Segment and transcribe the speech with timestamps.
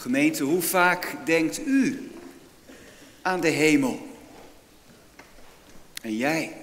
[0.00, 2.10] Gemeente, hoe vaak denkt u
[3.22, 4.08] aan de hemel?
[6.02, 6.56] En jij?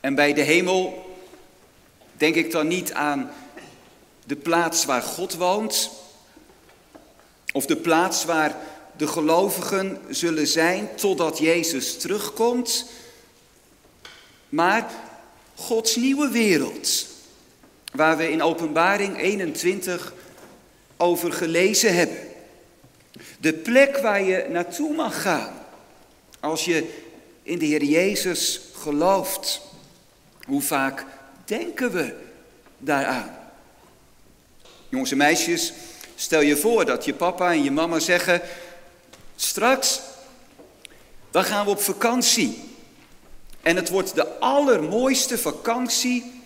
[0.00, 1.14] En bij de hemel
[2.12, 3.30] denk ik dan niet aan
[4.24, 5.90] de plaats waar God woont,
[7.52, 8.56] of de plaats waar
[8.96, 12.90] de gelovigen zullen zijn totdat Jezus terugkomt,
[14.48, 14.90] maar
[15.54, 17.06] Gods nieuwe wereld,
[17.92, 20.12] waar we in Openbaring 21
[20.96, 22.18] over gelezen hebben.
[23.40, 25.54] De plek waar je naartoe mag gaan
[26.40, 27.02] als je
[27.42, 29.60] in de Heer Jezus gelooft.
[30.46, 31.04] Hoe vaak
[31.44, 32.14] denken we
[32.78, 33.36] daaraan?
[34.88, 35.72] Jongens en meisjes,
[36.14, 38.40] stel je voor dat je papa en je mama zeggen:
[39.36, 40.00] straks,
[41.30, 42.62] dan gaan we op vakantie.
[43.62, 46.42] En het wordt de allermooiste vakantie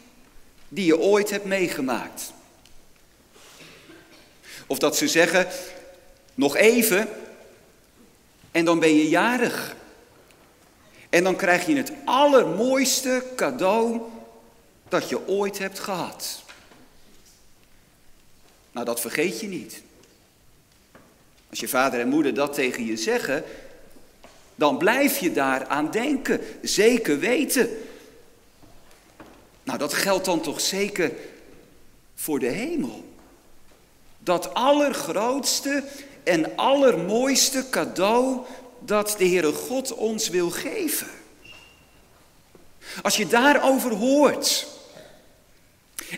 [0.69, 2.33] die je ooit hebt meegemaakt.
[4.69, 5.49] Of dat ze zeggen,
[6.35, 7.09] nog even
[8.51, 9.77] en dan ben je jarig.
[11.11, 14.01] En dan krijg je het allermooiste cadeau
[14.89, 16.43] dat je ooit hebt gehad.
[18.73, 19.83] Nou, dat vergeet je niet.
[21.51, 23.45] Als je vader en moeder dat tegen je zeggen,
[24.55, 27.69] dan blijf je daar aan denken, zeker weten.
[29.63, 31.13] Nou, dat geldt dan toch zeker
[32.15, 33.08] voor de hemel.
[34.29, 35.85] Dat allergrootste
[36.25, 38.39] en allermooiste cadeau
[38.79, 41.07] dat de Heere God ons wil geven.
[43.03, 44.67] Als je daarover hoort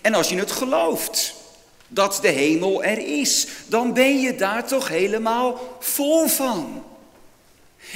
[0.03, 1.35] en als je het gelooft
[1.89, 6.85] dat de hemel er is, dan ben je daar toch helemaal vol van.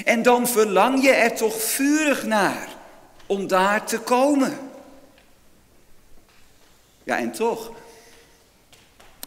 [0.05, 2.69] En dan verlang je er toch vurig naar
[3.27, 4.59] om daar te komen.
[7.05, 7.71] Ja, en toch,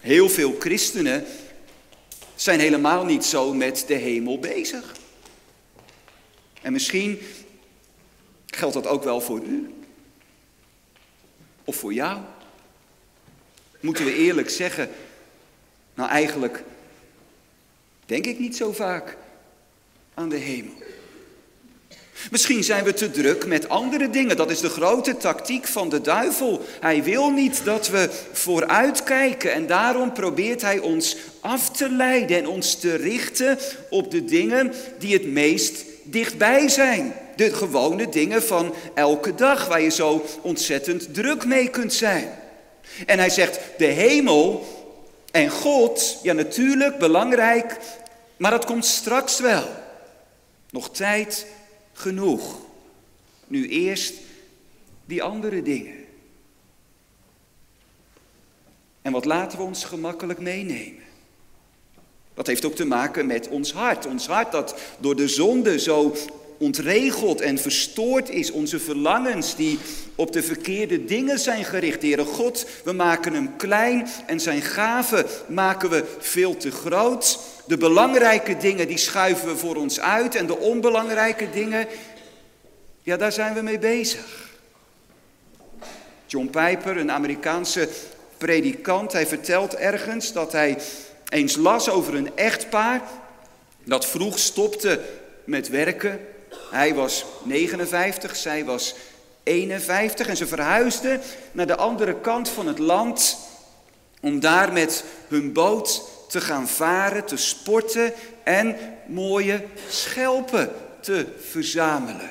[0.07, 1.25] heel veel christenen
[2.35, 4.95] zijn helemaal niet zo met de hemel bezig.
[6.61, 7.19] En misschien
[8.45, 9.73] geldt dat ook wel voor u.
[11.63, 12.21] Of voor jou.
[13.79, 14.89] Moeten we eerlijk zeggen,
[15.93, 16.63] nou eigenlijk
[18.05, 19.17] denk ik niet zo vaak
[20.13, 20.86] aan de hemel.
[22.31, 24.37] Misschien zijn we te druk met andere dingen.
[24.37, 26.65] Dat is de grote tactiek van de duivel.
[26.79, 32.47] Hij wil niet dat we vooruitkijken en daarom probeert hij ons af te leiden en
[32.47, 33.57] ons te richten
[33.89, 37.13] op de dingen die het meest dichtbij zijn.
[37.35, 42.29] De gewone dingen van elke dag waar je zo ontzettend druk mee kunt zijn.
[43.05, 44.65] En hij zegt, de hemel
[45.31, 47.77] en God, ja natuurlijk belangrijk,
[48.37, 49.67] maar dat komt straks wel.
[50.69, 51.45] Nog tijd
[51.97, 52.59] genoeg.
[53.47, 54.13] Nu eerst
[55.05, 55.95] die andere dingen.
[59.01, 61.03] En wat laten we ons gemakkelijk meenemen?
[62.33, 64.05] Dat heeft ook te maken met ons hart.
[64.05, 66.15] Ons hart dat door de zonde zo
[66.57, 68.51] ontregeld en verstoord is.
[68.51, 69.79] Onze verlangens die
[70.15, 72.01] op de verkeerde dingen zijn gericht.
[72.01, 77.39] Heere God, we maken hem klein en zijn gaven maken we veel te groot.
[77.67, 81.87] De belangrijke dingen die schuiven we voor ons uit en de onbelangrijke dingen,
[83.01, 84.49] ja daar zijn we mee bezig.
[86.25, 87.89] John Piper, een Amerikaanse
[88.37, 90.77] predikant, hij vertelt ergens dat hij
[91.29, 93.01] eens las over een echtpaar
[93.83, 94.99] dat vroeg stopte
[95.43, 96.19] met werken.
[96.71, 98.95] Hij was 59, zij was
[99.43, 103.37] 51 en ze verhuisden naar de andere kant van het land
[104.21, 108.77] om daar met hun boot te gaan varen, te sporten en
[109.07, 110.71] mooie schelpen
[111.01, 112.29] te verzamelen.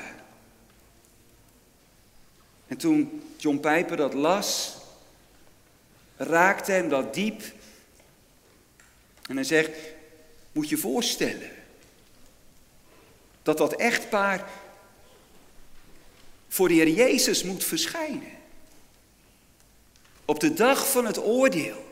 [2.67, 4.77] En toen John Pijper dat las,
[6.17, 7.41] raakte hem dat diep.
[9.27, 9.71] En hij zegt,
[10.51, 11.51] moet je voorstellen
[13.41, 14.49] dat dat echtpaar
[16.47, 18.31] voor de Heer Jezus moet verschijnen.
[20.25, 21.86] Op de dag van het oordeel.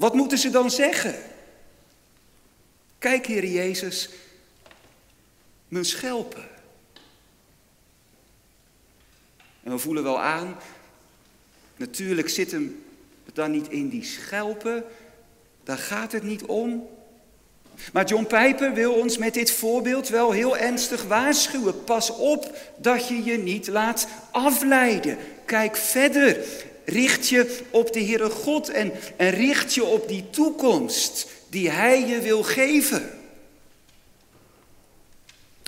[0.00, 1.14] Wat moeten ze dan zeggen?
[2.98, 4.08] Kijk, Heer Jezus,
[5.68, 6.48] mijn schelpen.
[9.62, 10.56] En we voelen wel aan,
[11.76, 12.84] natuurlijk zit hem
[13.32, 14.84] dan niet in die schelpen,
[15.64, 16.88] daar gaat het niet om.
[17.92, 21.84] Maar John Pijper wil ons met dit voorbeeld wel heel ernstig waarschuwen.
[21.84, 25.18] Pas op dat je je niet laat afleiden.
[25.44, 26.68] Kijk verder.
[26.90, 32.06] Richt je op de Heere God en, en richt je op die toekomst die Hij
[32.06, 33.18] je wil geven.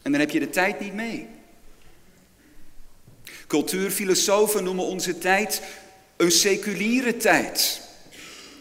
[0.02, 1.28] En dan heb je de tijd niet mee.
[3.46, 5.62] Cultuurfilosofen noemen onze tijd
[6.16, 7.80] een seculiere tijd.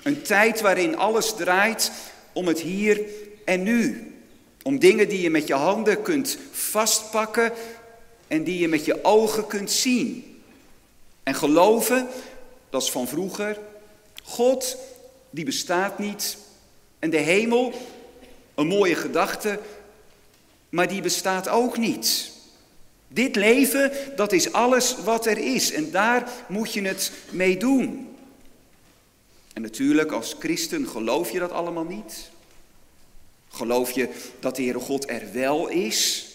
[0.03, 1.91] Een tijd waarin alles draait
[2.33, 3.01] om het hier
[3.45, 4.13] en nu.
[4.63, 7.53] Om dingen die je met je handen kunt vastpakken
[8.27, 10.41] en die je met je ogen kunt zien.
[11.23, 12.07] En geloven,
[12.71, 13.59] dat is van vroeger.
[14.23, 14.77] God,
[15.29, 16.37] die bestaat niet.
[16.99, 17.73] En de hemel,
[18.55, 19.59] een mooie gedachte,
[20.69, 22.31] maar die bestaat ook niet.
[23.07, 28.15] Dit leven, dat is alles wat er is en daar moet je het mee doen.
[29.53, 32.29] En natuurlijk, als christen geloof je dat allemaal niet.
[33.49, 34.09] Geloof je
[34.39, 36.25] dat de Heere God er wel is?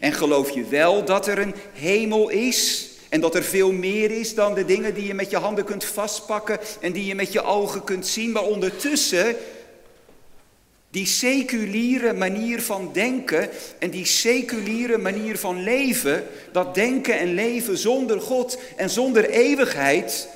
[0.00, 2.88] En geloof je wel dat er een hemel is?
[3.14, 5.84] En dat er veel meer is dan de dingen die je met je handen kunt
[5.84, 8.32] vastpakken en die je met je ogen kunt zien.
[8.32, 9.36] Maar ondertussen,
[10.90, 17.78] die seculiere manier van denken en die seculiere manier van leven, dat denken en leven
[17.78, 20.28] zonder God en zonder eeuwigheid,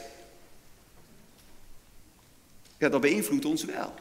[2.76, 3.94] ja, dat beïnvloedt ons wel.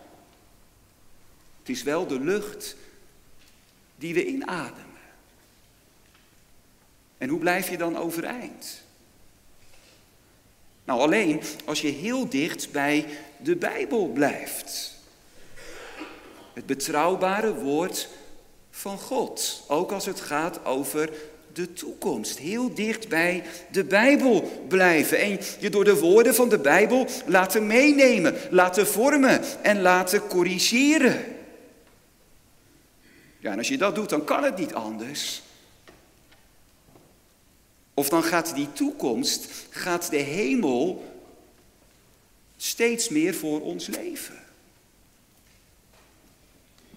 [1.59, 2.75] Het is wel de lucht
[3.95, 4.86] die we inademen.
[7.17, 8.81] En hoe blijf je dan overeind?
[10.85, 13.05] Nou, alleen als je heel dicht bij
[13.37, 14.95] de Bijbel blijft.
[16.53, 18.09] Het betrouwbare woord
[18.71, 19.63] van God.
[19.67, 21.09] Ook als het gaat over
[21.53, 22.37] de toekomst.
[22.37, 25.19] Heel dicht bij de Bijbel blijven.
[25.19, 31.23] En je door de woorden van de Bijbel laten meenemen, laten vormen en laten corrigeren.
[33.39, 35.41] Ja, en als je dat doet, dan kan het niet anders.
[37.97, 41.03] Of dan gaat die toekomst, gaat de hemel
[42.57, 44.43] steeds meer voor ons leven.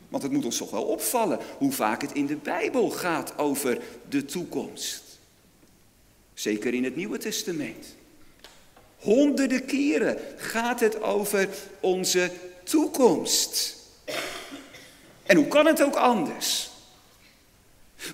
[0.08, 3.80] Want het moet ons toch wel opvallen hoe vaak het in de Bijbel gaat over
[4.08, 5.02] de toekomst.
[6.34, 7.86] Zeker in het Nieuwe Testament.
[8.98, 11.48] Honderden keren gaat het over
[11.80, 12.32] onze
[12.62, 13.76] toekomst.
[15.22, 16.70] En hoe kan het ook anders?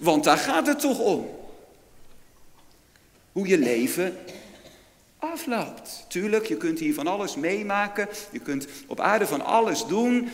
[0.01, 1.45] Want daar gaat het toch om.
[3.37, 4.19] Hoe je leven
[5.19, 6.05] afloopt.
[6.09, 8.09] Tuurlijk, je kunt hier van alles meemaken.
[8.31, 10.31] Je kunt op aarde van alles doen.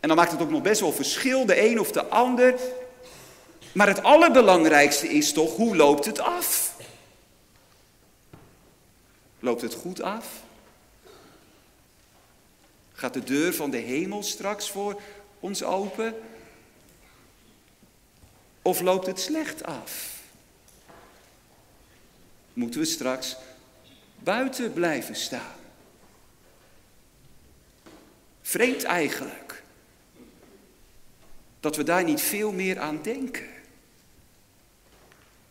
[0.00, 2.54] En dan maakt het ook nog best wel verschil, de een of de ander.
[3.72, 6.76] Maar het allerbelangrijkste is toch, hoe loopt het af?
[9.40, 10.26] Loopt het goed af?
[12.92, 15.00] Gaat de deur van de hemel straks voor
[15.40, 16.14] ons open?
[18.62, 20.17] Of loopt het slecht af?
[22.58, 23.36] Moeten we straks
[24.18, 25.56] buiten blijven staan?
[28.42, 29.62] Vreemd eigenlijk
[31.60, 33.46] dat we daar niet veel meer aan denken.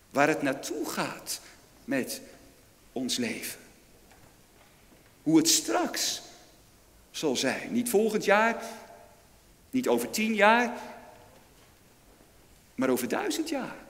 [0.10, 1.42] Waar het naartoe gaat
[1.86, 2.22] met
[2.92, 3.60] ons leven.
[5.24, 6.22] Hoe het straks
[7.12, 7.72] zal zijn.
[7.72, 8.64] Niet volgend jaar,
[9.70, 10.78] niet over tien jaar,
[12.76, 13.87] maar over duizend jaar.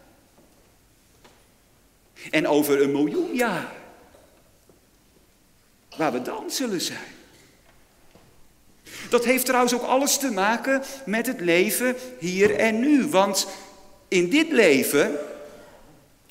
[2.29, 3.73] En over een miljoen jaar.
[5.97, 7.15] Waar we dan zullen zijn.
[9.09, 13.07] Dat heeft trouwens ook alles te maken met het leven hier en nu.
[13.07, 13.47] Want
[14.07, 15.17] in dit leven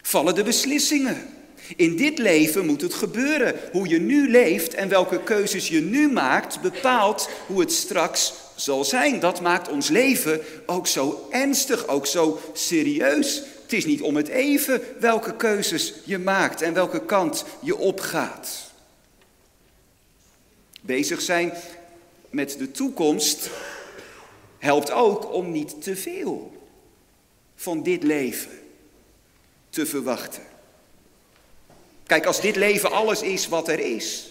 [0.02, 1.34] vallen de beslissingen.
[1.76, 3.54] In dit leven moet het gebeuren.
[3.72, 8.84] Hoe je nu leeft en welke keuzes je nu maakt, bepaalt hoe het straks zal
[8.84, 9.20] zijn.
[9.20, 13.42] Dat maakt ons leven ook zo ernstig, ook zo serieus.
[13.66, 18.70] Het is niet om het even welke keuzes je maakt en welke kant je opgaat.
[20.80, 21.52] Bezig zijn
[22.30, 23.50] met de toekomst
[24.58, 26.68] helpt ook om niet te veel
[27.56, 28.58] van dit leven
[29.70, 30.42] te verwachten.
[32.06, 34.28] Kijk, als dit leven alles is wat er is,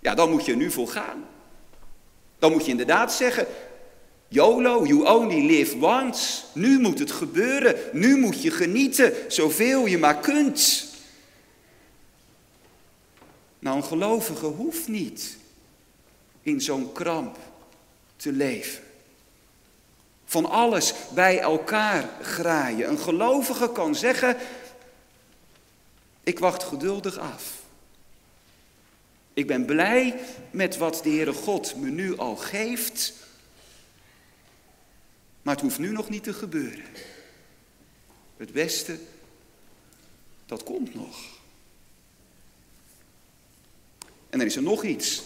[0.00, 1.28] ja, dan moet je nu voor gaan.
[2.38, 3.46] Dan moet je inderdaad zeggen,
[4.32, 6.42] YOLO, you only live once.
[6.52, 10.86] Nu moet het gebeuren, nu moet je genieten, zoveel je maar kunt.
[13.58, 15.36] Nou, een gelovige hoeft niet
[16.42, 17.38] in zo'n kramp
[18.16, 18.82] te leven.
[20.24, 22.88] Van alles bij elkaar graaien.
[22.88, 24.36] Een gelovige kan zeggen,
[26.22, 27.58] ik wacht geduldig af.
[29.34, 30.20] Ik ben blij
[30.50, 33.19] met wat de Heere God me nu al geeft.
[35.42, 36.84] Maar het hoeft nu nog niet te gebeuren.
[38.36, 38.98] Het beste,
[40.46, 41.18] dat komt nog.
[44.30, 45.22] En dan is er nog iets.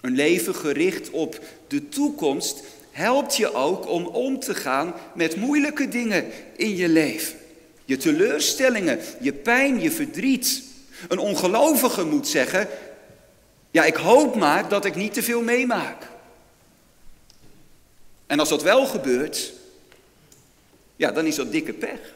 [0.00, 5.88] Een leven gericht op de toekomst helpt je ook om om te gaan met moeilijke
[5.88, 6.24] dingen
[6.56, 7.38] in je leven.
[7.84, 10.62] Je teleurstellingen, je pijn, je verdriet.
[11.08, 12.68] Een ongelovige moet zeggen,
[13.70, 16.09] Ja, ik hoop maar dat ik niet te veel meemaak.
[18.30, 19.52] En als dat wel gebeurt,
[20.96, 22.14] ja, dan is dat dikke pech.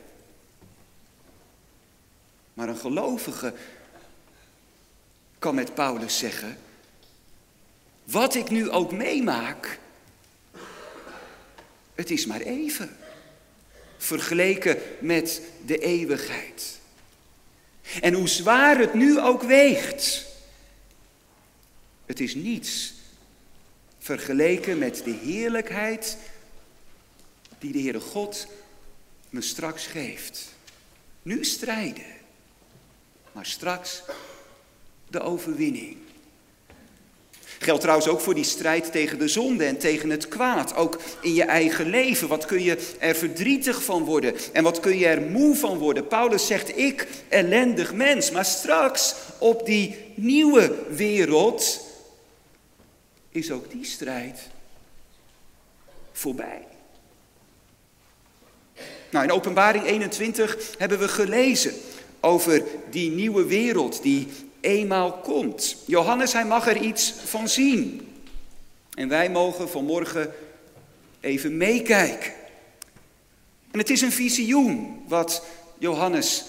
[2.55, 3.55] Maar een gelovige
[5.39, 6.59] kan met Paulus zeggen,
[8.05, 9.79] wat ik nu ook meemaak,
[11.95, 12.97] het is maar even.
[13.97, 16.79] Vergeleken met de eeuwigheid.
[18.01, 20.27] En hoe zwaar het nu ook weegt,
[22.07, 22.95] het is niets
[24.05, 26.17] vergeleken met de heerlijkheid
[27.59, 28.47] die de Heere God
[29.31, 30.55] me straks geeft.
[31.23, 32.05] Nu strijden,
[33.33, 34.03] maar straks
[35.09, 35.97] de overwinning.
[37.59, 40.75] Geldt trouwens ook voor die strijd tegen de zonde en tegen het kwaad.
[40.75, 42.29] Ook in je eigen leven.
[42.29, 44.35] Wat kun je er verdrietig van worden?
[44.53, 46.07] En wat kun je er moe van worden?
[46.07, 48.31] Paulus zegt, ik ellendig mens.
[48.31, 51.84] Maar straks op die nieuwe wereld
[53.35, 54.49] is ook die strijd
[56.13, 56.67] voorbij.
[59.11, 61.75] Nou, in Openbaring 21 hebben we gelezen
[62.21, 64.29] over die nieuwe wereld die
[64.61, 65.77] eenmaal komt.
[65.87, 68.09] Johannes, hij mag er iets van zien.
[68.95, 70.35] En wij mogen vanmorgen
[71.21, 72.33] even meekijken.
[73.71, 75.47] En het is een visioen wat
[75.79, 76.45] Johannes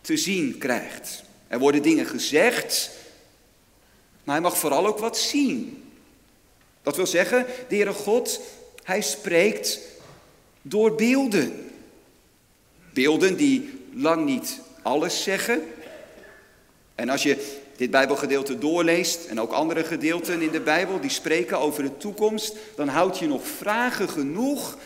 [0.00, 1.22] te zien krijgt.
[1.46, 2.90] Er worden dingen gezegd,
[4.24, 5.82] maar hij mag vooral ook wat zien.
[6.88, 8.40] Dat wil zeggen, de Heere God,
[8.82, 9.80] hij spreekt
[10.62, 11.70] door beelden.
[12.92, 15.62] Beelden die lang niet alles zeggen,
[16.94, 21.58] en als je dit Bijbelgedeelte doorleest en ook andere gedeelten in de Bijbel die spreken
[21.58, 24.78] over de toekomst, dan houd je nog vragen genoeg.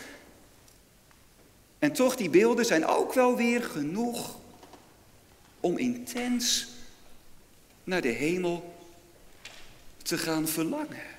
[1.79, 4.39] En toch, die beelden zijn ook wel weer genoeg
[5.59, 6.67] om intens
[7.83, 8.73] naar de hemel
[10.01, 11.12] te gaan verlangen.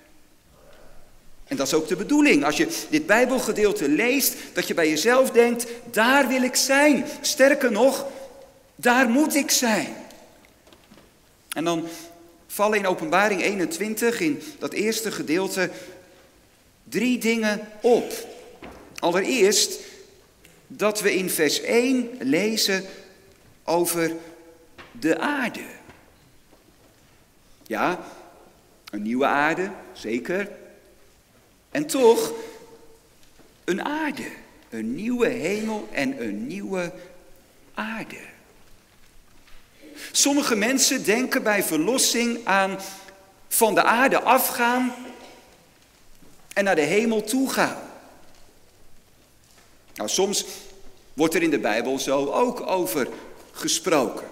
[1.54, 2.44] En dat is ook de bedoeling.
[2.44, 7.06] Als je dit Bijbelgedeelte leest, dat je bij jezelf denkt, daar wil ik zijn.
[7.20, 8.06] Sterker nog,
[8.76, 9.94] daar moet ik zijn.
[11.48, 11.88] En dan
[12.46, 15.70] vallen in Openbaring 21, in dat eerste gedeelte,
[16.84, 18.12] drie dingen op.
[18.98, 19.78] Allereerst
[20.66, 22.84] dat we in vers 1 lezen
[23.64, 24.12] over
[24.92, 25.64] de aarde.
[27.66, 28.04] Ja,
[28.90, 30.62] een nieuwe aarde, zeker.
[31.74, 32.32] En toch
[33.64, 34.30] een aarde,
[34.70, 36.92] een nieuwe hemel en een nieuwe
[37.74, 38.18] aarde.
[40.12, 42.78] Sommige mensen denken bij verlossing aan
[43.48, 44.94] van de aarde afgaan
[46.52, 47.82] en naar de hemel toe gaan.
[49.94, 50.46] Nou, soms
[51.12, 53.08] wordt er in de Bijbel zo ook over
[53.52, 54.26] gesproken.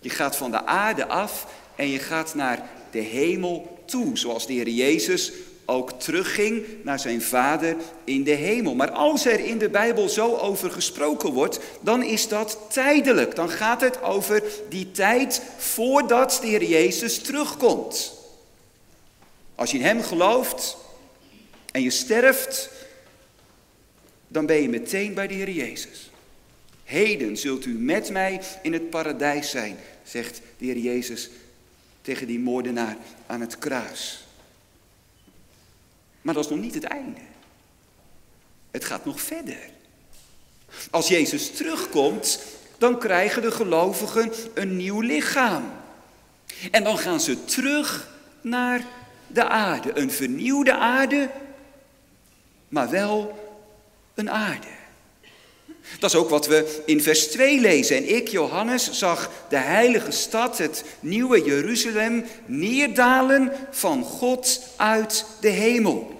[0.00, 1.46] Je gaat van de aarde af
[1.76, 5.32] en je gaat naar de hemel toe, zoals de Heer Jezus
[5.64, 8.74] ook terugging naar zijn vader in de hemel.
[8.74, 13.34] Maar als er in de Bijbel zo over gesproken wordt, dan is dat tijdelijk.
[13.34, 18.12] Dan gaat het over die tijd voordat de Heer Jezus terugkomt.
[19.54, 20.76] Als je in Hem gelooft
[21.72, 22.70] en je sterft,
[24.28, 26.10] dan ben je meteen bij de Heer Jezus.
[26.84, 31.30] Heden zult u met mij in het paradijs zijn, zegt de Heer Jezus
[32.02, 34.23] tegen die moordenaar aan het kruis.
[36.24, 37.20] Maar dat is nog niet het einde.
[38.70, 39.58] Het gaat nog verder.
[40.90, 42.42] Als Jezus terugkomt,
[42.78, 45.72] dan krijgen de gelovigen een nieuw lichaam.
[46.70, 48.08] En dan gaan ze terug
[48.40, 48.84] naar
[49.26, 49.98] de aarde.
[49.98, 51.30] Een vernieuwde aarde,
[52.68, 53.38] maar wel
[54.14, 54.72] een aarde.
[55.98, 57.96] Dat is ook wat we in vers 2 lezen.
[57.96, 65.48] En ik, Johannes, zag de heilige stad, het nieuwe Jeruzalem, neerdalen van God uit de
[65.48, 66.13] hemel.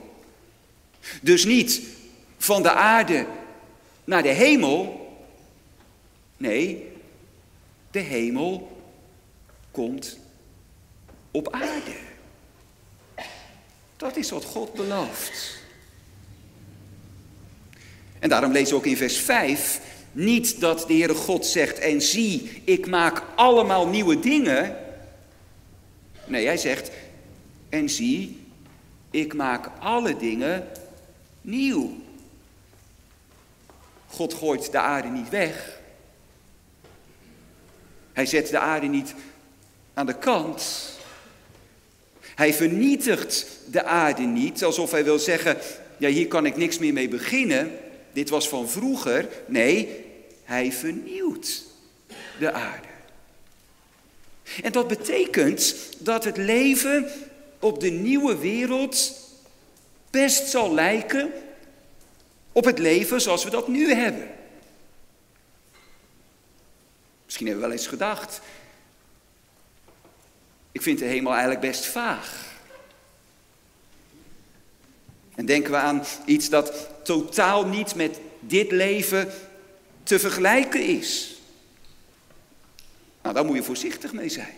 [1.22, 1.82] Dus niet
[2.38, 3.26] van de aarde
[4.04, 5.08] naar de hemel.
[6.36, 6.92] Nee,
[7.90, 8.82] de hemel
[9.70, 10.18] komt
[11.30, 11.96] op aarde.
[13.96, 15.62] Dat is wat God belooft.
[18.18, 19.80] En daarom lezen we ook in vers 5
[20.12, 24.76] niet dat de Heere God zegt en zie, ik maak allemaal nieuwe dingen.
[26.26, 26.90] Nee, hij zegt
[27.68, 28.40] en zie,
[29.10, 30.68] ik maak alle dingen
[31.44, 31.96] nieuw.
[34.06, 35.80] God gooit de aarde niet weg.
[38.12, 39.14] Hij zet de aarde niet
[39.94, 40.92] aan de kant.
[42.20, 45.56] Hij vernietigt de aarde niet, alsof hij wil zeggen,
[45.96, 47.78] ja hier kan ik niks meer mee beginnen.
[48.12, 49.28] Dit was van vroeger.
[49.46, 50.04] Nee,
[50.44, 51.62] hij vernieuwt
[52.38, 52.88] de aarde.
[54.62, 57.06] En dat betekent dat het leven
[57.58, 59.23] op de nieuwe wereld
[60.14, 61.32] best zal lijken
[62.52, 64.30] op het leven zoals we dat nu hebben.
[67.24, 68.40] Misschien hebben we wel eens gedacht,
[70.72, 72.52] ik vind de hemel eigenlijk best vaag.
[75.34, 79.32] En denken we aan iets dat totaal niet met dit leven
[80.02, 81.40] te vergelijken is.
[83.22, 84.56] Nou, daar moet je voorzichtig mee zijn.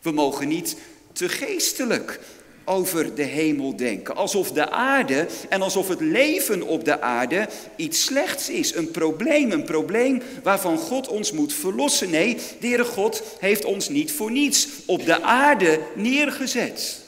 [0.00, 0.76] We mogen niet
[1.12, 2.20] te geestelijk
[2.64, 4.16] over de hemel denken.
[4.16, 8.74] Alsof de aarde en alsof het leven op de aarde iets slechts is.
[8.74, 12.10] Een probleem, een probleem waarvan God ons moet verlossen.
[12.10, 17.04] Nee, de God heeft ons niet voor niets op de aarde neergezet.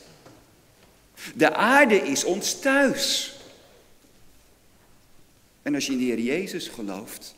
[1.34, 3.36] De aarde is ons thuis.
[5.62, 7.34] En als je in de Heer Jezus gelooft,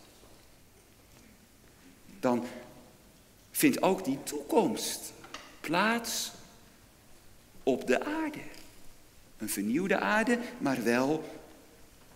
[2.21, 2.45] dan
[3.51, 5.13] vindt ook die toekomst
[5.61, 6.33] plaats
[7.65, 8.39] op de aarde.
[9.39, 11.25] Een vernieuwde aarde, maar wel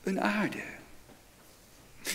[0.02, 0.62] een aarde.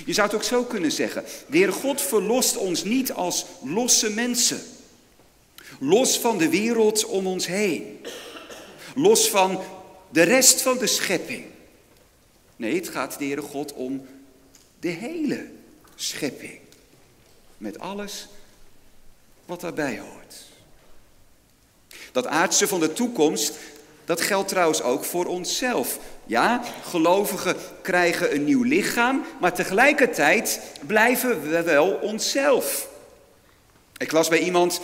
[0.05, 1.23] Je zou het ook zo kunnen zeggen.
[1.47, 4.61] De Heer God verlost ons niet als losse mensen.
[5.79, 7.99] Los van de wereld om ons heen.
[8.95, 9.61] Los van
[10.09, 11.45] de rest van de schepping.
[12.55, 14.05] Nee, het gaat de Heere God om
[14.79, 15.49] de hele
[15.95, 16.59] schepping.
[17.57, 18.27] Met alles
[19.45, 20.35] wat daarbij hoort.
[22.13, 23.53] Dat aardse van de toekomst,
[24.05, 25.99] dat geldt trouwens ook voor onszelf.
[26.25, 32.87] Ja, gelovigen krijgen een nieuw lichaam, maar tegelijkertijd blijven we wel onszelf.
[33.97, 34.81] Ik las bij iemand,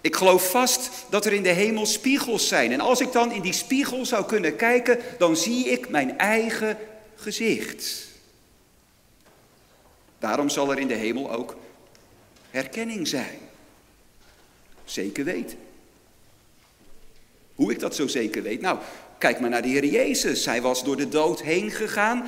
[0.00, 2.72] ik geloof vast dat er in de hemel spiegels zijn.
[2.72, 6.78] En als ik dan in die spiegel zou kunnen kijken, dan zie ik mijn eigen
[7.16, 8.06] gezicht.
[10.18, 11.56] Daarom zal er in de hemel ook
[12.50, 13.38] herkenning zijn.
[14.84, 15.63] Zeker weten.
[17.54, 18.60] Hoe ik dat zo zeker weet?
[18.60, 18.78] Nou,
[19.18, 20.46] kijk maar naar de Heer Jezus.
[20.46, 22.26] Hij was door de dood heen gegaan.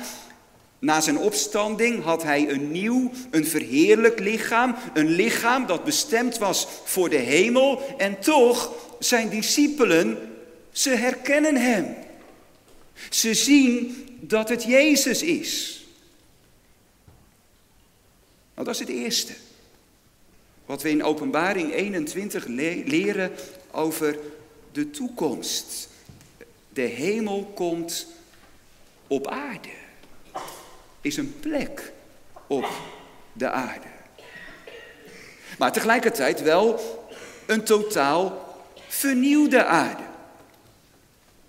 [0.79, 4.75] Na zijn opstanding had hij een nieuw, een verheerlijk lichaam.
[4.93, 7.95] Een lichaam dat bestemd was voor de hemel.
[7.97, 10.17] En toch, zijn discipelen,
[10.71, 11.95] ze herkennen hem.
[13.09, 15.85] Ze zien dat het Jezus is.
[18.53, 19.33] Nou, dat is het eerste.
[20.65, 22.45] Wat we in Openbaring 21
[22.85, 23.31] leren
[23.71, 24.19] over
[24.77, 25.89] de toekomst.
[26.69, 28.07] De hemel komt
[29.07, 29.69] op aarde.
[31.01, 31.91] Is een plek
[32.47, 32.67] op
[33.33, 33.87] de aarde.
[35.57, 36.79] Maar tegelijkertijd wel
[37.45, 38.55] een totaal
[38.87, 40.03] vernieuwde aarde.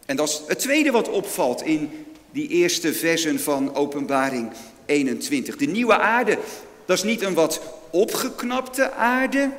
[0.06, 4.52] En dat is het tweede wat opvalt in die eerste versen van Openbaring
[4.86, 5.56] 21.
[5.56, 6.38] De nieuwe aarde,
[6.84, 7.60] dat is niet een wat
[7.90, 9.50] opgeknapte aarde,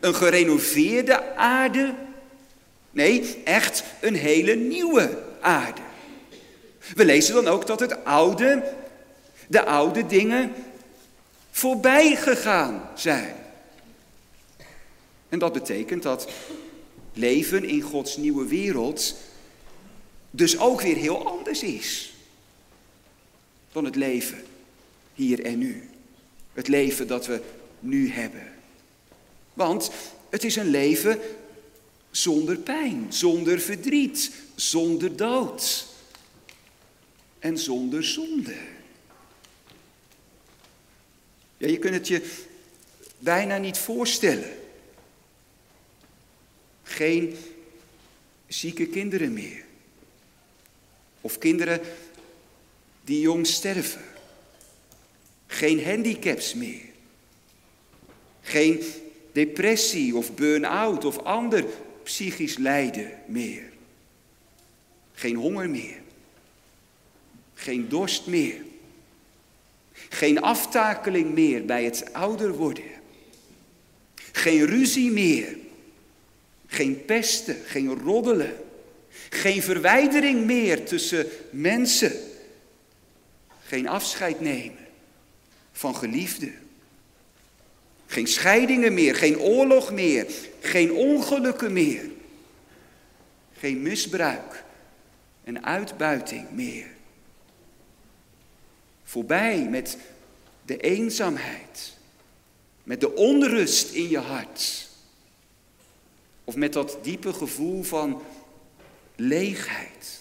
[0.00, 1.94] een gerenoveerde aarde.
[2.98, 5.80] Nee, echt een hele nieuwe aarde.
[6.94, 8.74] We lezen dan ook dat het oude,
[9.46, 10.52] de oude dingen
[11.50, 13.34] voorbij gegaan zijn.
[15.28, 16.28] En dat betekent dat
[17.12, 19.14] leven in Gods nieuwe wereld
[20.30, 22.14] dus ook weer heel anders is
[23.72, 24.44] dan het leven
[25.14, 25.88] hier en nu.
[26.52, 27.40] Het leven dat we
[27.80, 28.52] nu hebben.
[29.54, 29.90] Want
[30.30, 31.20] het is een leven
[32.10, 35.86] zonder pijn, zonder verdriet, zonder dood
[37.38, 38.56] en zonder zonde.
[41.56, 42.30] Ja, je kunt het je
[43.18, 44.56] bijna niet voorstellen.
[46.82, 47.36] Geen
[48.46, 49.64] zieke kinderen meer.
[51.20, 51.80] Of kinderen
[53.04, 54.04] die jong sterven.
[55.46, 56.82] Geen handicaps meer.
[58.40, 58.84] Geen
[59.32, 61.64] depressie of burn-out of ander
[62.08, 63.72] psychisch lijden meer.
[65.12, 66.00] Geen honger meer.
[67.54, 68.64] Geen dorst meer.
[69.92, 72.90] Geen aftakeling meer bij het ouder worden.
[74.32, 75.56] Geen ruzie meer.
[76.66, 78.56] Geen pesten, geen roddelen.
[79.30, 82.12] Geen verwijdering meer tussen mensen.
[83.62, 84.86] Geen afscheid nemen
[85.72, 86.67] van geliefden.
[88.10, 90.26] Geen scheidingen meer, geen oorlog meer,
[90.60, 92.10] geen ongelukken meer.
[93.58, 94.64] Geen misbruik
[95.44, 96.86] en uitbuiting meer.
[99.04, 99.98] Voorbij met
[100.64, 101.96] de eenzaamheid,
[102.82, 104.88] met de onrust in je hart.
[106.44, 108.22] Of met dat diepe gevoel van
[109.16, 110.20] leegheid.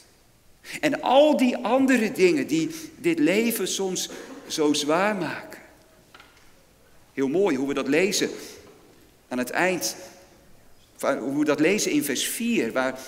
[0.81, 4.09] En al die andere dingen die dit leven soms
[4.47, 5.56] zo zwaar maken.
[7.17, 8.29] Heel mooi hoe we dat lezen
[9.27, 9.95] aan het eind,
[10.99, 12.99] hoe we dat lezen in vers 4, waar,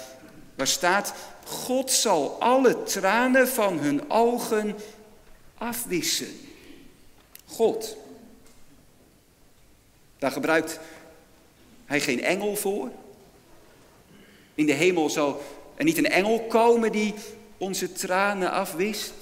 [0.55, 1.13] waar staat,
[1.45, 4.75] God zal alle tranen van hun ogen
[5.57, 6.27] afwissen.
[7.45, 7.97] God.
[10.17, 10.79] Daar gebruikt
[11.85, 12.91] hij geen engel voor.
[14.55, 15.41] In de hemel zal
[15.75, 17.13] er niet een engel komen die
[17.57, 19.13] onze tranen afwist.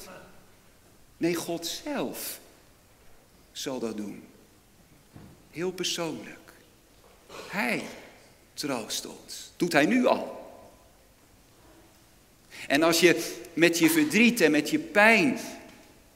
[1.17, 2.39] Nee, God zelf
[3.51, 4.27] zal dat doen.
[5.57, 6.53] Heel persoonlijk.
[7.49, 7.83] Hij
[8.53, 9.51] troost ons.
[9.55, 10.51] Doet hij nu al.
[12.67, 15.39] En als je met je verdriet en met je pijn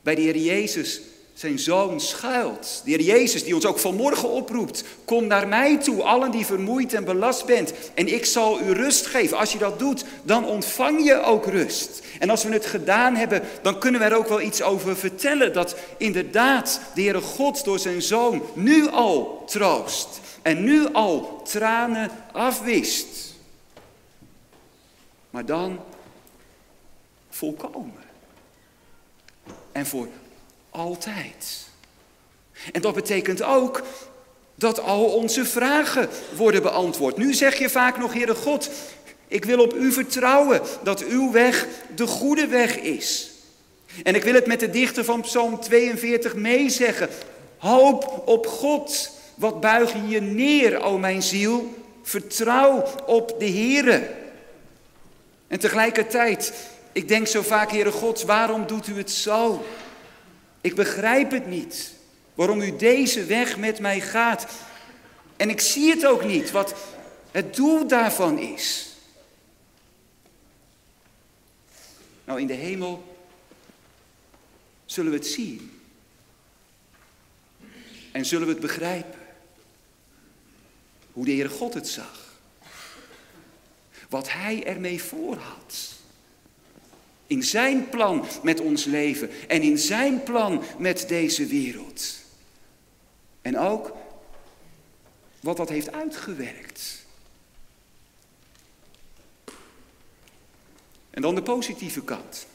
[0.02, 1.02] bij de Heer Jezus
[1.34, 2.82] zijn zoon schuilt.
[2.84, 4.84] De Heer Jezus die ons ook vanmorgen oproept.
[5.06, 7.74] Kom naar mij toe, allen die vermoeid en belast bent.
[7.94, 9.38] En ik zal u rust geven.
[9.38, 12.02] Als je dat doet, dan ontvang je ook rust.
[12.20, 15.54] En als we het gedaan hebben, dan kunnen we er ook wel iets over vertellen.
[15.54, 20.20] Dat inderdaad de Heere God door zijn zoon nu al troost.
[20.42, 23.34] En nu al tranen afwist.
[25.30, 25.80] Maar dan
[27.30, 28.04] volkomen.
[29.72, 30.08] En voor
[30.72, 31.68] altijd.
[32.72, 33.84] En dat betekent ook
[34.56, 37.18] dat al onze vragen worden beantwoord.
[37.18, 38.70] Nu zeg je vaak nog, Heere God,
[39.28, 43.32] ik wil op u vertrouwen dat uw weg de goede weg is.
[44.04, 47.10] En ik wil het met de dichter van Psalm 42 meezeggen.
[47.58, 49.12] Hoop op God.
[49.36, 51.74] Wat buig je je neer, o mijn ziel?
[52.04, 54.10] Vertrouw op de Heere.
[55.48, 56.54] En tegelijkertijd,
[56.92, 59.66] ik denk zo vaak, Heere God, waarom doet u het zo?
[60.62, 61.94] Ik begrijp het niet.
[62.34, 64.48] Waarom u deze weg met mij gaat.
[65.38, 66.76] En ik zie het ook niet, wat
[67.32, 68.90] het doel daarvan is.
[72.26, 73.18] Nou, in de hemel
[74.86, 75.82] zullen we het zien.
[78.12, 79.20] En zullen we het begrijpen.
[81.12, 82.34] Hoe de Heere God het zag.
[84.10, 85.91] Wat Hij ermee voor had.
[87.32, 92.16] In zijn plan met ons leven en in zijn plan met deze wereld.
[93.42, 93.92] En ook
[95.40, 97.06] wat dat heeft uitgewerkt.
[101.10, 102.48] En dan de positieve kant.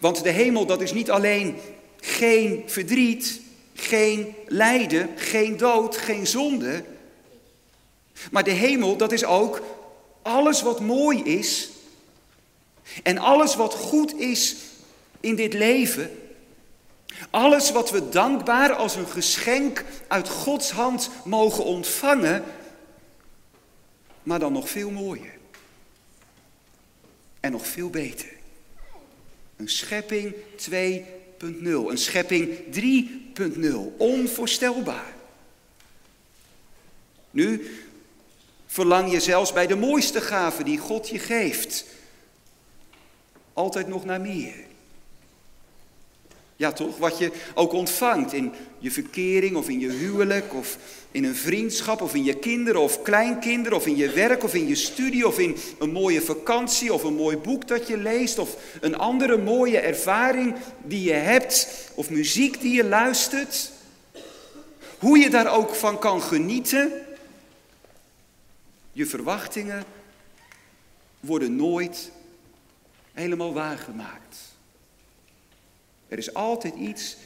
[0.00, 1.56] Want de hemel, dat is niet alleen
[2.00, 3.40] geen verdriet,
[3.74, 6.84] geen lijden, geen dood, geen zonde.
[8.30, 9.62] Maar de hemel, dat is ook
[10.22, 11.70] alles wat mooi is
[13.02, 14.56] en alles wat goed is
[15.20, 16.10] in dit leven,
[17.30, 22.44] alles wat we dankbaar als een geschenk uit Gods hand mogen ontvangen,
[24.22, 25.38] maar dan nog veel mooier.
[27.40, 28.28] En nog veel beter.
[29.56, 30.34] Een schepping
[30.70, 30.76] 2.0,
[31.38, 32.58] een schepping
[33.40, 35.14] 3.0, onvoorstelbaar.
[37.30, 37.70] Nu
[38.66, 41.84] verlang je zelfs bij de mooiste gaven die God je geeft
[43.60, 44.54] altijd nog naar meer.
[46.56, 46.96] Ja, toch?
[46.96, 50.78] Wat je ook ontvangt in je verkering of in je huwelijk of
[51.10, 54.66] in een vriendschap of in je kinderen of kleinkinderen of in je werk of in
[54.66, 58.56] je studie of in een mooie vakantie of een mooi boek dat je leest of
[58.80, 63.72] een andere mooie ervaring die je hebt of muziek die je luistert.
[64.98, 66.92] Hoe je daar ook van kan genieten,
[68.92, 69.84] je verwachtingen
[71.20, 72.10] worden nooit
[73.20, 74.36] helemaal waargemaakt.
[76.08, 77.16] Er is altijd iets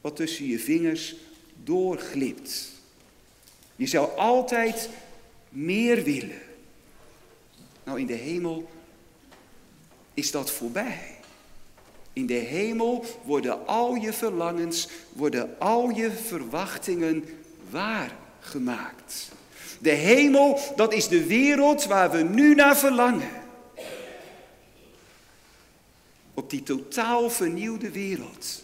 [0.00, 1.16] wat tussen je vingers
[1.64, 2.70] doorglipt.
[3.76, 4.88] Je zou altijd
[5.48, 6.42] meer willen.
[7.84, 8.70] Nou, in de hemel
[10.14, 11.16] is dat voorbij.
[12.12, 17.24] In de hemel worden al je verlangens, worden al je verwachtingen
[17.70, 19.28] waargemaakt.
[19.80, 23.44] De hemel, dat is de wereld waar we nu naar verlangen.
[26.36, 28.62] Op die totaal vernieuwde wereld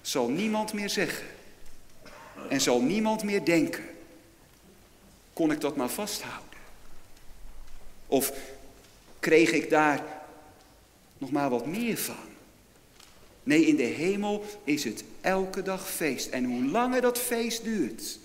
[0.00, 1.26] zal niemand meer zeggen
[2.48, 3.84] en zal niemand meer denken.
[5.32, 6.58] Kon ik dat maar vasthouden?
[8.06, 8.32] Of
[9.18, 10.04] kreeg ik daar
[11.18, 12.28] nog maar wat meer van?
[13.42, 16.28] Nee, in de hemel is het elke dag feest.
[16.28, 18.18] En hoe langer dat feest duurt,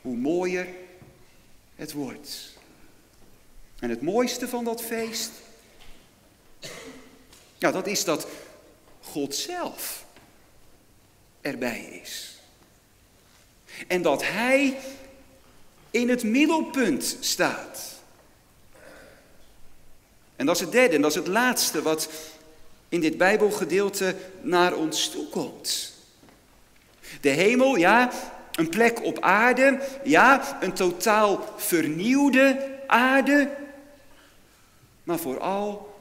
[0.00, 0.68] hoe mooier
[1.74, 2.56] het wordt.
[3.78, 5.30] En het mooiste van dat feest
[7.58, 8.26] nou, dat is dat
[9.00, 10.04] God zelf
[11.40, 12.38] erbij is.
[13.86, 14.78] En dat Hij
[15.90, 17.96] in het middelpunt staat.
[20.36, 22.08] En dat is het derde en dat is het laatste wat
[22.88, 25.92] in dit Bijbelgedeelte naar ons toe komt.
[27.20, 28.10] De hemel, ja,
[28.58, 33.50] Een plek op aarde, ja, een totaal vernieuwde aarde,
[35.02, 35.94] maar vooral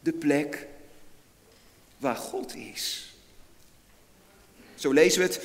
[0.00, 0.66] de plek
[2.00, 3.14] waar God is.
[4.74, 5.40] Zo lezen we het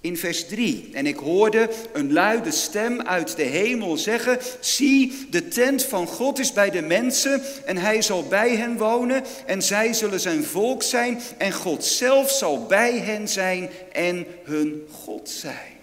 [0.00, 0.90] in vers 3.
[0.92, 6.38] En ik hoorde een luide stem uit de hemel zeggen: Zie, de tent van God
[6.38, 10.82] is bij de mensen en hij zal bij hen wonen en zij zullen zijn volk
[10.82, 15.78] zijn en God zelf zal bij hen zijn en hun God zijn.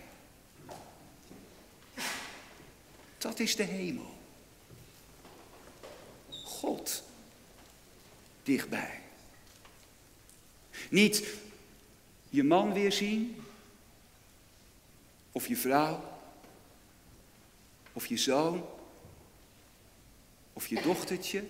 [3.17, 4.15] Dat is de hemel.
[6.43, 7.03] God
[8.43, 8.96] dichtbij.
[10.89, 11.23] Niet
[12.29, 13.43] je man weer zien,
[15.31, 16.03] of je vrouw,
[17.93, 18.65] of je zoon,
[20.53, 21.43] of je dochtertje.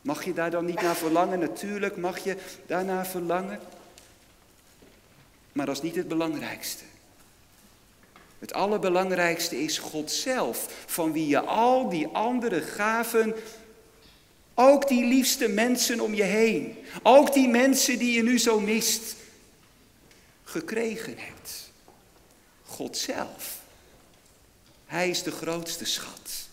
[0.00, 1.38] Mag je daar dan niet naar verlangen?
[1.38, 2.36] Natuurlijk mag je
[2.66, 3.60] daarnaar verlangen.
[5.52, 6.84] Maar dat is niet het belangrijkste.
[8.38, 13.34] Het allerbelangrijkste is God zelf, van wie je al die andere gaven,
[14.58, 19.16] ook die liefste mensen om je heen, ook die mensen die je nu zo mist,
[20.44, 21.70] gekregen hebt.
[22.64, 23.60] God zelf.
[24.86, 26.45] Hij is de grootste schat.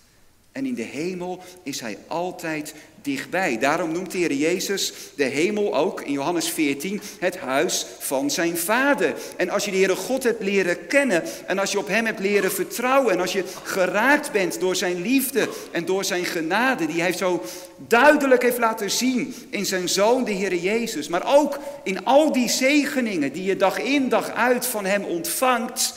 [0.53, 3.57] En in de hemel is hij altijd dichtbij.
[3.59, 8.57] Daarom noemt de Heer Jezus de hemel ook in Johannes 14 het huis van zijn
[8.57, 9.13] Vader.
[9.37, 12.19] En als je de Heere God hebt leren kennen en als je op Hem hebt
[12.19, 17.01] leren vertrouwen en als je geraakt bent door zijn liefde en door zijn genade, die
[17.01, 17.43] Hij zo
[17.87, 22.49] duidelijk heeft laten zien in zijn Zoon, de Heer Jezus, maar ook in al die
[22.49, 25.93] zegeningen die je dag in dag uit van Hem ontvangt.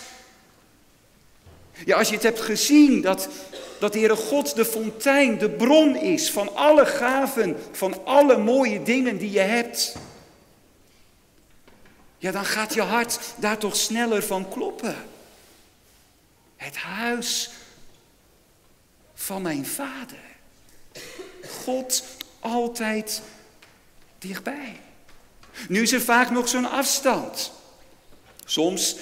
[1.85, 3.29] Ja, als je het hebt gezien dat
[3.78, 8.82] dat de Heere God de fontein, de bron is van alle gaven, van alle mooie
[8.82, 9.96] dingen die je hebt.
[12.18, 14.96] Ja, dan gaat je hart daar toch sneller van kloppen.
[16.56, 17.50] Het huis
[19.14, 20.18] van mijn vader.
[21.48, 22.04] God
[22.38, 23.22] altijd
[24.18, 24.80] dichtbij.
[25.68, 27.52] Nu is er vaak nog zo'n afstand.
[28.44, 28.96] Soms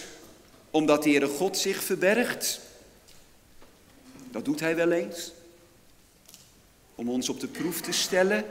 [0.70, 2.60] omdat de Heere God zich verbergt.
[4.34, 5.32] Dat doet hij wel eens.
[6.94, 8.44] Om ons op de proef te stellen.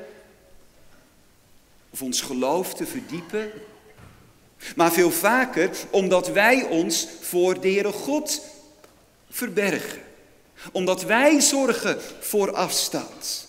[1.90, 3.52] Of ons geloof te verdiepen.
[4.76, 8.42] Maar veel vaker omdat wij ons voor de Heere God
[9.30, 10.02] verbergen.
[10.72, 13.48] Omdat wij zorgen voor afstand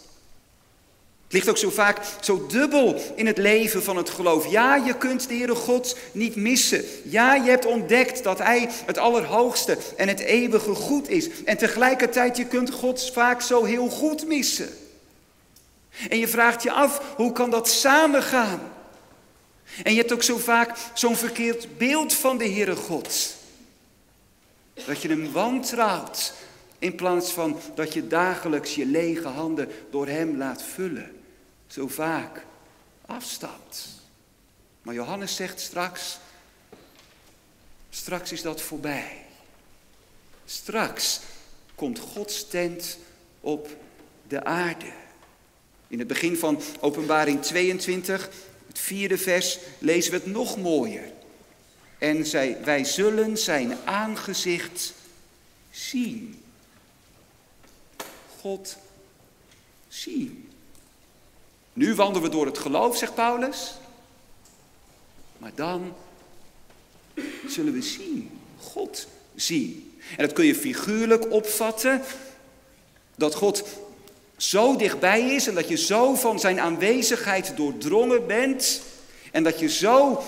[1.34, 4.50] ligt ook zo vaak zo dubbel in het leven van het geloof.
[4.50, 6.84] Ja, je kunt de Heere God niet missen.
[7.02, 11.28] Ja, je hebt ontdekt dat Hij het allerhoogste en het eeuwige goed is.
[11.44, 14.68] En tegelijkertijd, je kunt God vaak zo heel goed missen.
[16.08, 18.60] En je vraagt je af, hoe kan dat samengaan?
[19.82, 23.34] En je hebt ook zo vaak zo'n verkeerd beeld van de Heere God.
[24.86, 26.32] Dat je hem wantrouwt
[26.78, 31.22] in plaats van dat je dagelijks je lege handen door hem laat vullen
[31.66, 32.44] zo vaak
[33.06, 33.88] afstand.
[34.82, 36.18] Maar Johannes zegt straks,
[37.90, 39.24] straks is dat voorbij.
[40.44, 41.20] Straks
[41.74, 42.98] komt Gods tent
[43.40, 43.76] op
[44.28, 44.92] de aarde.
[45.88, 48.30] In het begin van Openbaring 22,
[48.66, 51.12] het vierde vers, lezen we het nog mooier.
[51.98, 54.94] En zij, wij zullen zijn aangezicht
[55.70, 56.42] zien.
[58.40, 58.76] God
[59.88, 60.43] zien.
[61.74, 63.74] Nu wandelen we door het geloof, zegt Paulus.
[65.38, 65.94] Maar dan
[67.46, 69.98] zullen we zien, God zien.
[70.16, 72.02] En dat kun je figuurlijk opvatten,
[73.16, 73.62] dat God
[74.36, 78.80] zo dichtbij is en dat je zo van zijn aanwezigheid doordrongen bent
[79.32, 80.22] en dat je zo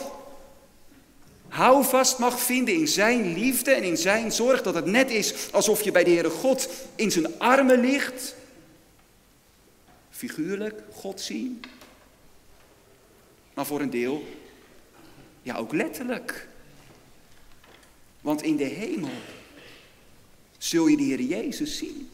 [1.48, 5.82] houvast mag vinden in zijn liefde en in zijn zorg, dat het net is alsof
[5.82, 8.34] je bij de Heere God in zijn armen ligt
[10.16, 11.64] figuurlijk God zien,
[13.54, 14.24] maar voor een deel
[15.42, 16.48] ja ook letterlijk.
[18.20, 19.10] Want in de hemel
[20.58, 22.10] zul je de Heer Jezus zien.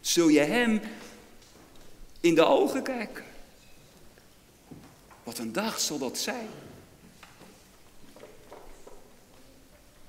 [0.00, 0.80] Zul je Hem
[2.20, 3.24] in de ogen kijken.
[5.22, 6.48] Wat een dag zal dat zijn.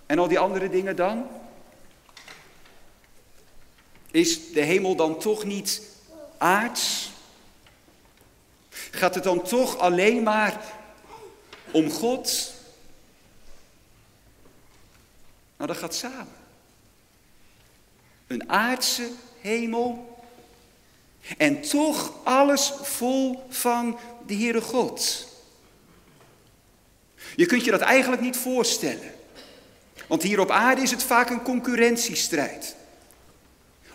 [0.06, 1.41] En al die andere dingen dan?
[4.12, 5.82] Is de hemel dan toch niet
[6.38, 7.12] aards?
[8.69, 10.62] Gaat het dan toch alleen maar
[11.71, 12.54] om God?
[15.58, 16.36] Nou, dat gaat samen.
[18.28, 19.10] Een aardse
[19.41, 20.19] hemel
[21.38, 25.28] en toch alles vol van de Heere God.
[27.36, 29.13] Je kunt je dat eigenlijk niet voorstellen.
[30.08, 32.76] Want hier op aarde is het vaak een concurrentiestrijd.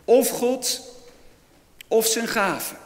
[0.07, 0.81] Of God,
[1.89, 2.77] of zijn gaven.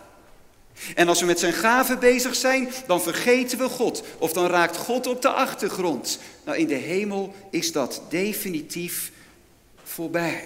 [0.94, 4.02] En als we met zijn gaven bezig zijn, dan vergeten we God.
[4.18, 6.18] Of dan raakt God op de achtergrond.
[6.44, 9.12] Nou, in de hemel is dat definitief
[9.82, 10.44] voorbij.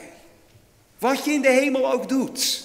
[0.98, 2.64] Wat je in de hemel ook doet.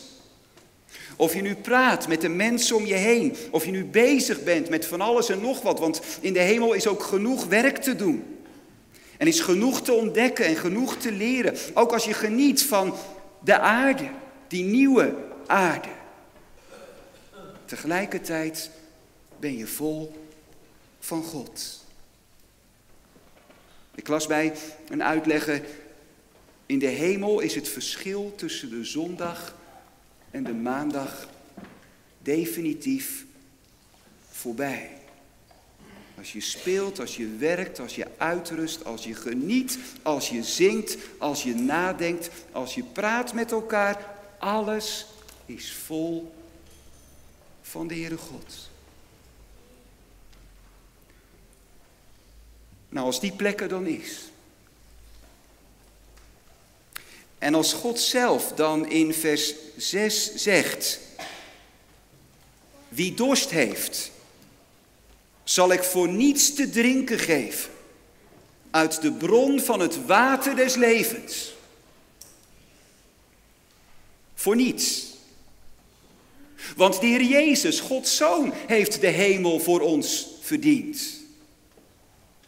[1.16, 3.36] Of je nu praat met de mensen om je heen.
[3.52, 5.80] Of je nu bezig bent met van alles en nog wat.
[5.80, 8.38] Want in de hemel is ook genoeg werk te doen.
[9.18, 11.56] En is genoeg te ontdekken en genoeg te leren.
[11.74, 12.94] Ook als je geniet van
[13.40, 14.10] de aarde,
[14.48, 15.16] die nieuwe
[15.48, 15.90] aarde.
[17.66, 18.72] Tegelijkertijd
[19.40, 20.28] ben je vol
[21.00, 21.86] van God.
[23.96, 24.54] Ik las bij
[24.90, 25.66] een uitlegger,
[26.66, 29.56] in de hemel is het verschil tussen de zondag
[30.32, 31.28] en de maandag
[32.22, 33.26] definitief
[34.30, 34.99] voorbij.
[36.20, 40.98] Als je speelt, als je werkt, als je uitrust, als je geniet, als je zingt,
[41.18, 45.06] als je nadenkt, als je praat met elkaar, alles
[45.46, 46.34] is vol
[47.62, 48.70] van de Heere God.
[52.90, 54.20] Nou, als die plek er dan is.
[57.38, 61.00] En als God zelf dan in vers 6 zegt,
[62.90, 64.12] wie dorst heeft,
[65.50, 67.72] zal ik voor niets te drinken geven
[68.72, 71.56] uit de bron van het water des levens.
[74.34, 75.08] Voor niets.
[76.76, 81.20] Want de Heer Jezus, Gods Zoon, heeft de hemel voor ons verdiend.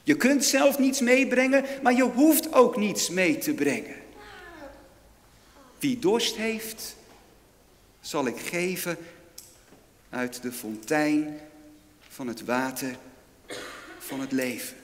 [0.03, 3.95] Je kunt zelf niets meebrengen, maar je hoeft ook niets mee te brengen.
[5.79, 6.95] Wie dorst heeft,
[8.01, 8.97] zal ik geven
[10.09, 11.39] uit de fontein
[12.11, 12.97] van het water
[13.99, 14.77] van het leven.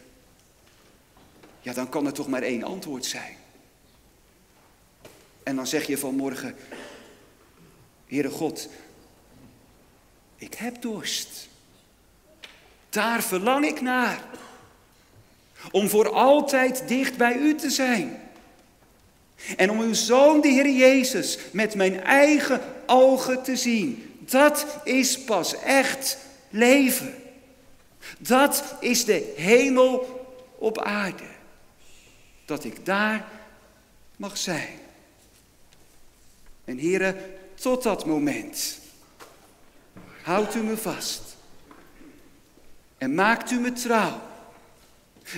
[1.62, 3.36] Ja, dan kan er toch maar één antwoord zijn.
[5.44, 6.56] En dan zeg je vanmorgen,
[8.06, 8.70] Heere God,
[10.36, 11.48] ik heb dorst.
[12.90, 14.24] Daar verlang ik naar.
[15.72, 18.22] Om voor altijd dicht bij u te zijn.
[19.58, 24.18] En om uw zoon, de Heer Jezus, met mijn eigen ogen te zien.
[24.20, 26.18] Dat is pas echt
[26.50, 27.16] leven.
[28.18, 30.26] Dat is de hemel
[30.58, 31.28] op aarde.
[32.46, 33.28] Dat ik daar
[34.16, 34.80] mag zijn.
[36.66, 37.16] En heren,
[37.56, 38.80] tot dat moment
[40.22, 41.22] houdt u me vast.
[42.98, 44.22] En maakt u me trouw.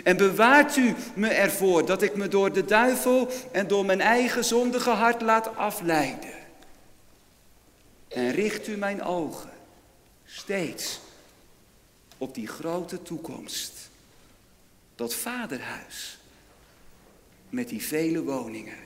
[0.04, 4.44] En bewaart u me ervoor dat ik me door de duivel en door mijn eigen
[4.44, 6.34] zondige hart laat afleiden.
[8.08, 9.59] En richt u mijn ogen
[10.32, 11.00] steeds
[12.18, 13.90] op die grote toekomst.
[14.96, 16.18] Dat vaderhuis
[17.50, 18.78] met die vele woningen.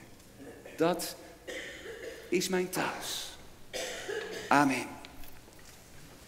[0.77, 1.15] Dat
[2.29, 3.37] is mijn thuis.
[4.47, 4.87] Amen.